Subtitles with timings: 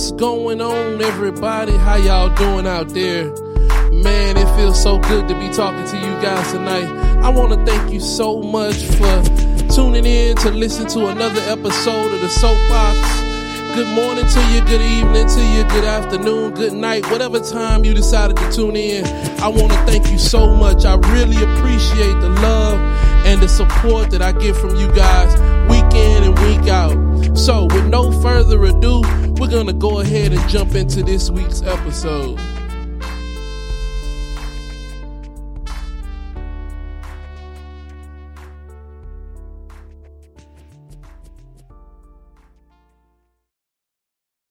[0.00, 1.72] What's going on, everybody?
[1.72, 3.26] How y'all doing out there?
[3.92, 6.86] Man, it feels so good to be talking to you guys tonight.
[7.22, 9.22] I want to thank you so much for
[9.74, 12.98] tuning in to listen to another episode of the Soapbox.
[13.76, 17.92] Good morning to you, good evening to you, good afternoon, good night, whatever time you
[17.92, 19.04] decided to tune in.
[19.42, 20.86] I want to thank you so much.
[20.86, 22.80] I really appreciate the love
[23.26, 25.30] and the support that I get from you guys
[25.68, 27.36] week in and week out.
[27.36, 29.02] So, with no further ado,
[29.40, 32.38] we're to go ahead and jump into this week's episode.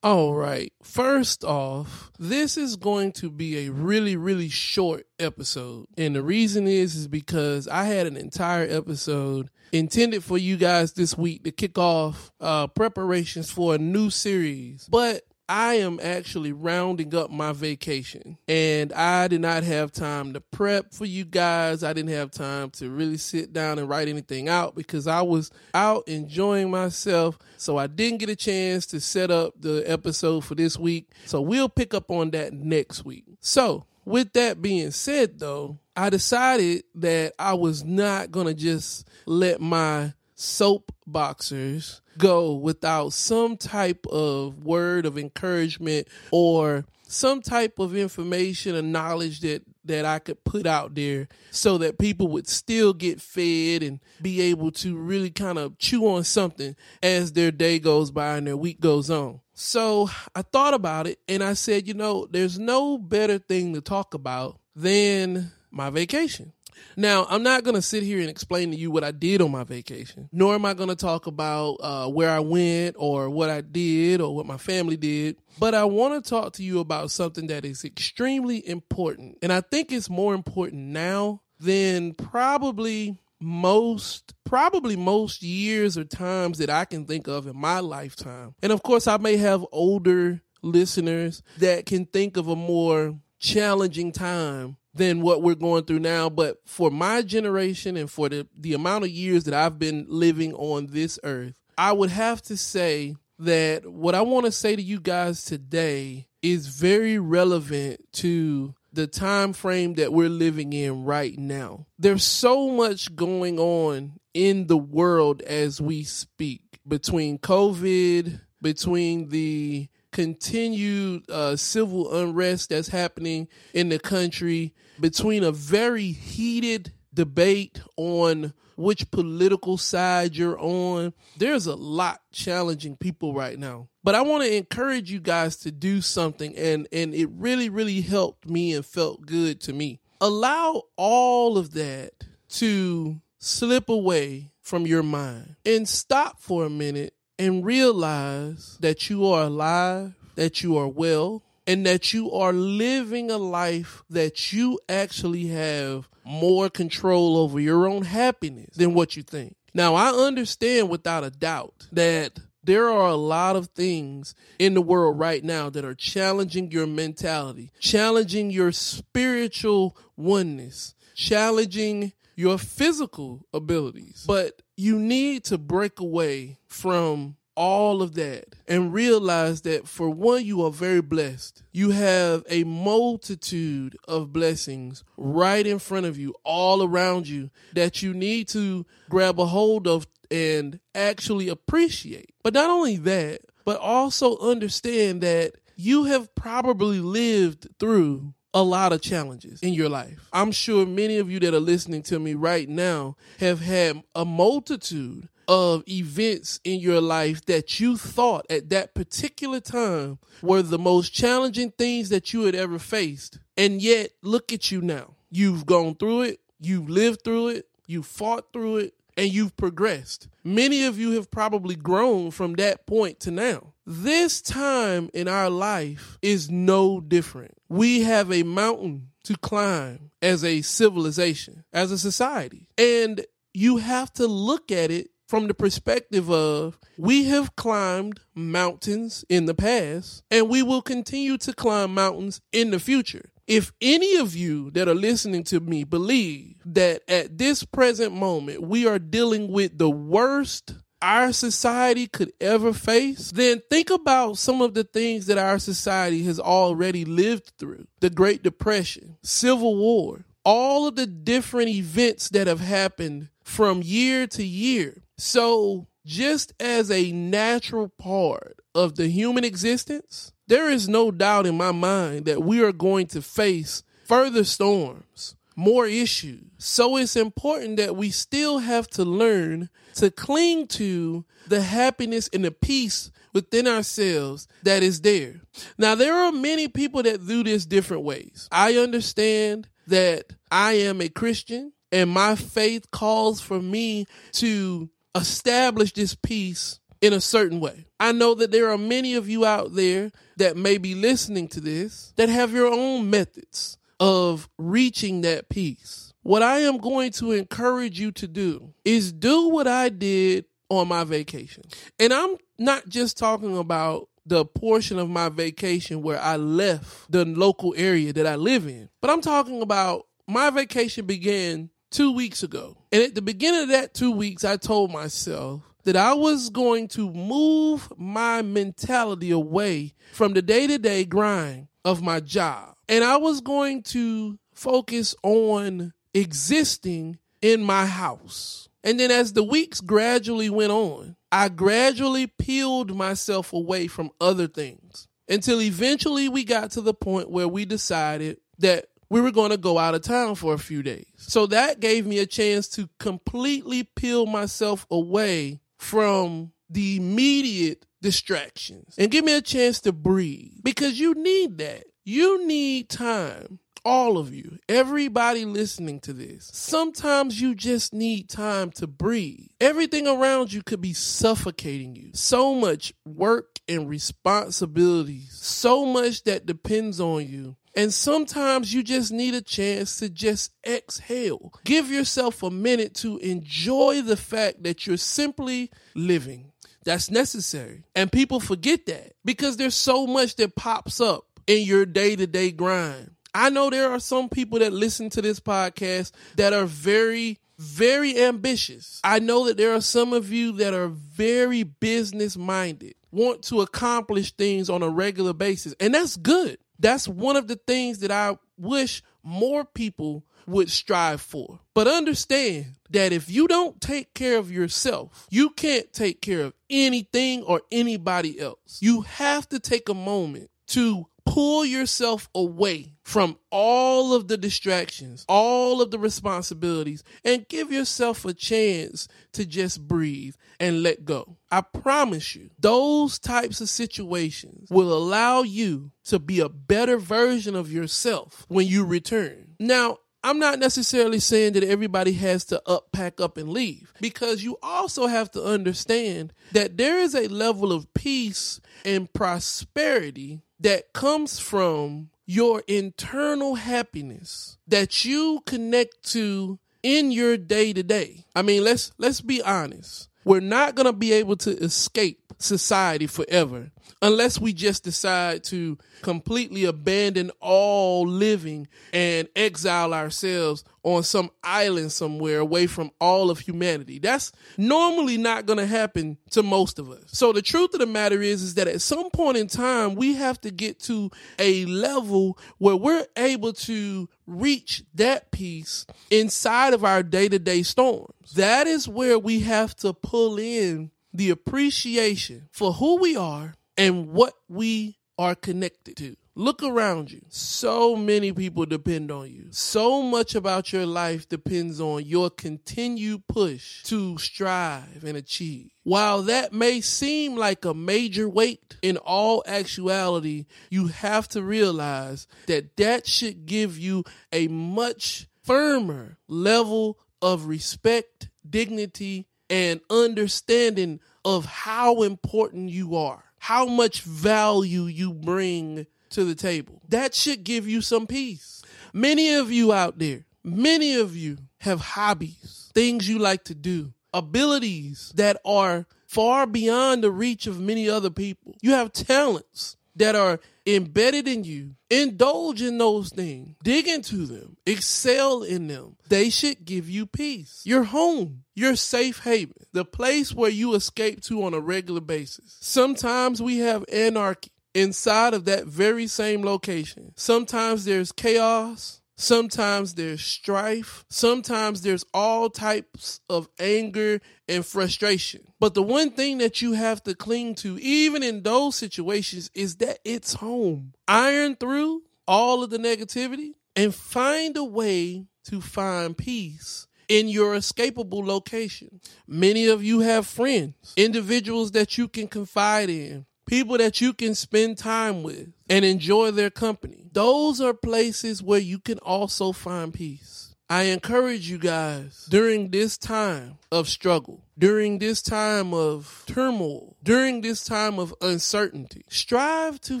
[0.00, 0.72] All right.
[0.80, 5.86] First off, this is going to be a really, really short episode.
[5.96, 10.92] And the reason is, is because I had an entire episode intended for you guys
[10.92, 14.88] this week to kick off uh, preparations for a new series.
[14.88, 20.40] But I am actually rounding up my vacation and I did not have time to
[20.40, 21.82] prep for you guys.
[21.82, 25.50] I didn't have time to really sit down and write anything out because I was
[25.72, 27.38] out enjoying myself.
[27.56, 31.10] So I didn't get a chance to set up the episode for this week.
[31.24, 33.24] So we'll pick up on that next week.
[33.40, 39.08] So with that being said, though, I decided that I was not going to just
[39.26, 47.80] let my soap boxers go without some type of word of encouragement or some type
[47.80, 52.46] of information or knowledge that that I could put out there so that people would
[52.46, 57.50] still get fed and be able to really kind of chew on something as their
[57.50, 59.40] day goes by and their week goes on.
[59.54, 63.80] So I thought about it and I said, you know, there's no better thing to
[63.80, 66.52] talk about than my vacation.
[66.96, 69.50] Now, I'm not going to sit here and explain to you what I did on
[69.50, 73.50] my vacation, nor am I going to talk about uh, where I went or what
[73.50, 75.36] I did or what my family did.
[75.58, 79.38] But I want to talk to you about something that is extremely important.
[79.42, 86.58] And I think it's more important now than probably most probably most years or times
[86.58, 88.54] that I can think of in my lifetime.
[88.62, 94.10] And of course, I may have older listeners that can think of a more challenging
[94.10, 96.28] time than what we're going through now.
[96.28, 100.52] But for my generation and for the, the amount of years that I've been living
[100.54, 104.82] on this earth, I would have to say that what I want to say to
[104.82, 111.38] you guys today is very relevant to the time frame that we're living in right
[111.38, 111.86] now.
[111.98, 119.88] There's so much going on in the world as we speak between COVID, between the
[120.18, 128.52] continued uh, civil unrest that's happening in the country, between a very heated debate on
[128.74, 131.12] which political side you're on.
[131.36, 133.90] There's a lot challenging people right now.
[134.02, 138.00] But I want to encourage you guys to do something and and it really really
[138.00, 140.00] helped me and felt good to me.
[140.20, 142.10] Allow all of that
[142.54, 149.26] to slip away from your mind and stop for a minute and realize that you
[149.26, 154.78] are alive, that you are well, and that you are living a life that you
[154.88, 159.54] actually have more control over your own happiness than what you think.
[159.74, 164.82] Now, I understand without a doubt that there are a lot of things in the
[164.82, 173.44] world right now that are challenging your mentality, challenging your spiritual oneness, challenging your physical
[173.52, 174.24] abilities.
[174.24, 180.44] But you need to break away from all of that and realize that for one,
[180.44, 181.64] you are very blessed.
[181.72, 188.02] You have a multitude of blessings right in front of you, all around you, that
[188.02, 192.34] you need to grab a hold of and actually appreciate.
[192.44, 198.92] But not only that, but also understand that you have probably lived through a lot
[198.92, 200.28] of challenges in your life.
[200.32, 204.24] I'm sure many of you that are listening to me right now have had a
[204.24, 210.78] multitude of events in your life that you thought at that particular time were the
[210.78, 213.38] most challenging things that you had ever faced.
[213.56, 215.14] And yet, look at you now.
[215.30, 220.28] You've gone through it, you've lived through it, you fought through it, and you've progressed.
[220.44, 223.74] Many of you have probably grown from that point to now.
[223.84, 227.54] This time in our life is no different.
[227.68, 232.68] We have a mountain to climb as a civilization, as a society.
[232.78, 239.24] And you have to look at it from the perspective of we have climbed mountains
[239.28, 243.30] in the past and we will continue to climb mountains in the future.
[243.48, 248.60] If any of you that are listening to me believe that at this present moment
[248.62, 254.60] we are dealing with the worst our society could ever face, then think about some
[254.60, 260.26] of the things that our society has already lived through the Great Depression, Civil War,
[260.44, 265.04] all of the different events that have happened from year to year.
[265.16, 271.56] So, just as a natural part of the human existence, there is no doubt in
[271.56, 276.44] my mind that we are going to face further storms, more issues.
[276.58, 282.44] So it's important that we still have to learn to cling to the happiness and
[282.44, 285.42] the peace within ourselves that is there.
[285.76, 288.48] Now, there are many people that do this different ways.
[288.50, 295.92] I understand that I am a Christian and my faith calls for me to establish
[295.92, 297.86] this peace in a certain way.
[298.00, 301.60] I know that there are many of you out there that may be listening to
[301.60, 306.12] this that have your own methods of reaching that peace.
[306.22, 310.88] What I am going to encourage you to do is do what I did on
[310.88, 311.64] my vacation.
[311.98, 317.24] And I'm not just talking about the portion of my vacation where I left the
[317.24, 322.42] local area that I live in, but I'm talking about my vacation began two weeks
[322.42, 322.76] ago.
[322.92, 326.86] And at the beginning of that two weeks, I told myself that I was going
[326.88, 332.74] to move my mentality away from the day to day grind of my job.
[332.90, 338.68] And I was going to focus on existing in my house.
[338.84, 344.46] And then as the weeks gradually went on, I gradually peeled myself away from other
[344.46, 349.52] things until eventually we got to the point where we decided that we were going
[349.52, 351.06] to go out of town for a few days.
[351.16, 358.94] So that gave me a chance to completely peel myself away from the immediate distractions
[358.98, 361.84] and give me a chance to breathe because you need that.
[362.04, 363.58] You need time.
[363.84, 369.46] All of you, everybody listening to this, sometimes you just need time to breathe.
[369.60, 372.10] Everything around you could be suffocating you.
[372.12, 379.12] So much work and responsibilities, so much that depends on you and sometimes you just
[379.12, 381.52] need a chance to just exhale.
[381.64, 386.50] Give yourself a minute to enjoy the fact that you're simply living.
[386.84, 387.84] That's necessary.
[387.94, 392.26] And people forget that because there's so much that pops up in your day to
[392.26, 393.12] day grind.
[393.32, 398.20] I know there are some people that listen to this podcast that are very, very
[398.20, 399.00] ambitious.
[399.04, 403.60] I know that there are some of you that are very business minded, want to
[403.60, 406.58] accomplish things on a regular basis, and that's good.
[406.78, 411.60] That's one of the things that I wish more people would strive for.
[411.74, 416.54] But understand that if you don't take care of yourself, you can't take care of
[416.70, 418.78] anything or anybody else.
[418.80, 425.24] You have to take a moment to pull yourself away from all of the distractions,
[425.28, 431.36] all of the responsibilities, and give yourself a chance to just breathe and let go.
[431.50, 437.54] I promise you, those types of situations will allow you to be a better version
[437.54, 439.54] of yourself when you return.
[439.60, 444.42] Now, I'm not necessarily saying that everybody has to up, pack up, and leave because
[444.42, 450.92] you also have to understand that there is a level of peace and prosperity that
[450.92, 458.24] comes from your internal happiness that you connect to in your day to day.
[458.34, 460.08] I mean, let's let's be honest.
[460.24, 465.76] We're not going to be able to escape society forever unless we just decide to
[466.02, 473.40] completely abandon all living and exile ourselves on some island somewhere away from all of
[473.40, 473.98] humanity.
[473.98, 477.04] That's normally not going to happen to most of us.
[477.08, 480.14] So the truth of the matter is is that at some point in time we
[480.14, 486.84] have to get to a level where we're able to reach that peace inside of
[486.84, 488.32] our day-to-day storms.
[488.34, 494.08] That is where we have to pull in the appreciation for who we are and
[494.08, 496.16] what we are connected to.
[496.36, 497.22] Look around you.
[497.28, 499.48] So many people depend on you.
[499.50, 505.70] So much about your life depends on your continued push to strive and achieve.
[505.82, 512.28] While that may seem like a major weight, in all actuality, you have to realize
[512.46, 521.44] that that should give you a much firmer level of respect, dignity, and understanding of
[521.44, 526.82] how important you are, how much value you bring to the table.
[526.88, 528.62] That should give you some peace.
[528.92, 533.92] Many of you out there, many of you have hobbies, things you like to do,
[534.14, 538.56] abilities that are far beyond the reach of many other people.
[538.62, 541.74] You have talents that are embedded in you.
[541.90, 543.56] Indulge in those things.
[543.62, 544.56] Dig into them.
[544.66, 545.96] Excel in them.
[546.08, 547.62] They should give you peace.
[547.64, 552.56] Your home, your safe haven, the place where you escape to on a regular basis.
[552.60, 557.12] Sometimes we have anarchy inside of that very same location.
[557.16, 559.00] Sometimes there's chaos.
[559.20, 561.04] Sometimes there's strife.
[561.10, 565.42] Sometimes there's all types of anger and frustration.
[565.58, 569.76] But the one thing that you have to cling to, even in those situations, is
[569.76, 570.92] that it's home.
[571.08, 577.56] Iron through all of the negativity and find a way to find peace in your
[577.56, 579.00] escapable location.
[579.26, 584.34] Many of you have friends, individuals that you can confide in, people that you can
[584.34, 587.06] spend time with and enjoy their company.
[587.12, 590.54] Those are places where you can also find peace.
[590.70, 597.40] I encourage you guys during this time of struggle, during this time of turmoil, during
[597.40, 600.00] this time of uncertainty, strive to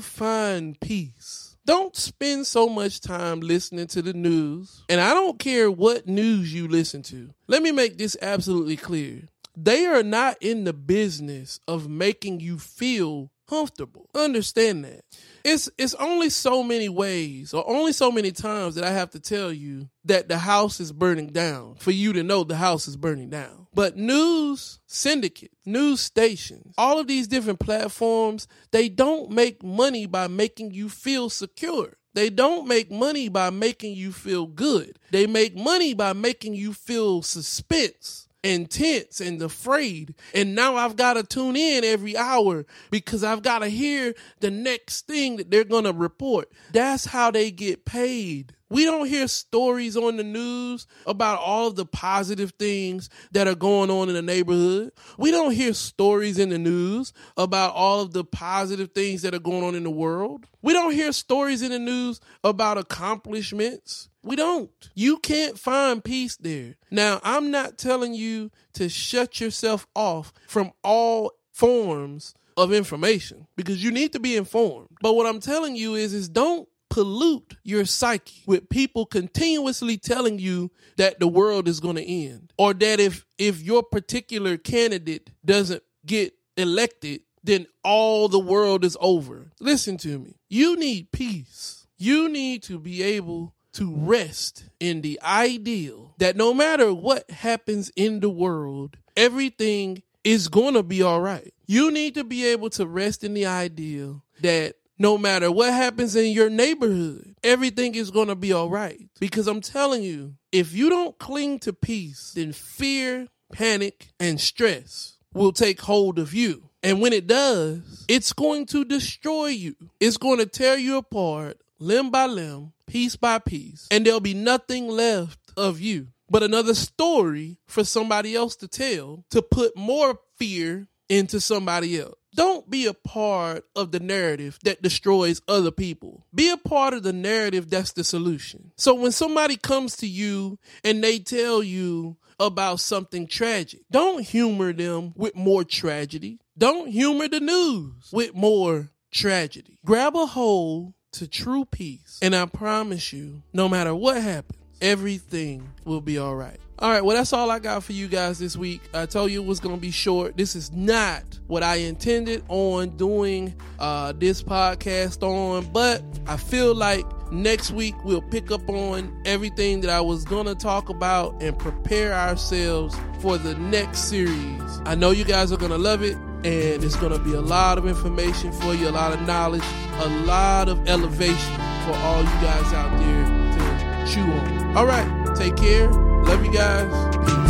[0.02, 1.56] find peace.
[1.64, 4.82] Don't spend so much time listening to the news.
[4.90, 7.30] And I don't care what news you listen to.
[7.46, 9.22] Let me make this absolutely clear.
[9.56, 14.08] They are not in the business of making you feel comfortable.
[14.14, 15.04] Understand that.
[15.44, 19.20] It's it's only so many ways or only so many times that I have to
[19.20, 22.96] tell you that the house is burning down for you to know the house is
[22.96, 23.66] burning down.
[23.74, 30.28] But news syndicate, news stations, all of these different platforms, they don't make money by
[30.28, 31.94] making you feel secure.
[32.14, 34.98] They don't make money by making you feel good.
[35.10, 40.14] They make money by making you feel suspense and tense and afraid.
[40.34, 44.50] And now I've got to tune in every hour because I've got to hear the
[44.50, 46.50] next thing that they're going to report.
[46.72, 48.54] That's how they get paid.
[48.70, 53.54] We don't hear stories on the news about all of the positive things that are
[53.54, 54.92] going on in the neighborhood.
[55.16, 59.38] We don't hear stories in the news about all of the positive things that are
[59.38, 60.46] going on in the world.
[60.62, 64.08] We don't hear stories in the news about accomplishments.
[64.22, 64.90] We don't.
[64.94, 66.76] You can't find peace there.
[66.90, 73.82] Now, I'm not telling you to shut yourself off from all forms of information because
[73.82, 74.88] you need to be informed.
[75.00, 80.38] But what I'm telling you is is don't pollute your psyche with people continuously telling
[80.38, 85.30] you that the world is going to end or that if if your particular candidate
[85.44, 89.50] doesn't get elected then all the world is over.
[89.60, 90.36] Listen to me.
[90.48, 91.86] You need peace.
[91.96, 97.90] You need to be able to rest in the ideal that no matter what happens
[97.96, 101.52] in the world, everything is going to be all right.
[101.66, 106.16] You need to be able to rest in the ideal that no matter what happens
[106.16, 109.08] in your neighborhood, everything is going to be all right.
[109.20, 115.18] Because I'm telling you, if you don't cling to peace, then fear, panic, and stress
[115.32, 116.70] will take hold of you.
[116.82, 119.74] And when it does, it's going to destroy you.
[120.00, 124.34] It's going to tear you apart limb by limb, piece by piece, and there'll be
[124.34, 130.18] nothing left of you but another story for somebody else to tell to put more
[130.36, 132.17] fear into somebody else.
[132.34, 136.26] Don't be a part of the narrative that destroys other people.
[136.34, 138.72] Be a part of the narrative that's the solution.
[138.76, 144.72] So when somebody comes to you and they tell you about something tragic, don't humor
[144.72, 146.38] them with more tragedy.
[146.56, 149.78] Don't humor the news with more tragedy.
[149.84, 152.18] Grab a hold to true peace.
[152.22, 156.60] And I promise you, no matter what happens, everything will be all right.
[156.80, 158.80] All right, well, that's all I got for you guys this week.
[158.94, 160.36] I told you it was going to be short.
[160.36, 166.76] This is not what I intended on doing uh, this podcast on, but I feel
[166.76, 171.42] like next week we'll pick up on everything that I was going to talk about
[171.42, 174.80] and prepare ourselves for the next series.
[174.84, 177.40] I know you guys are going to love it and it's going to be a
[177.40, 182.20] lot of information for you, a lot of knowledge, a lot of elevation for all
[182.20, 184.76] you guys out there to chew on.
[184.76, 186.07] All right, take care.
[186.24, 187.47] Love you guys.